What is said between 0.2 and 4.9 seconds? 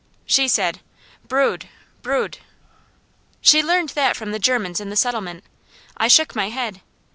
She said: 'Brod! Brod!' "She learned that from the Germans in